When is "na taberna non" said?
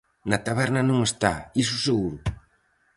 0.29-0.99